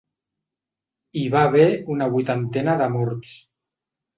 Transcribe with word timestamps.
Hi 1.19 1.25
va 1.35 1.43
haver 1.49 1.67
una 1.97 2.09
vuitantena 2.15 2.77
de 2.81 2.89
morts. 2.99 3.37